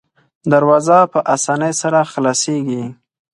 دروازه 0.51 0.97
په 1.13 1.19
اسانۍ 1.35 1.73
سره 1.81 1.99
خلاصیږي. 2.11 2.83